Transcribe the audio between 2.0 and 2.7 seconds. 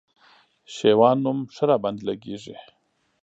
لګېږي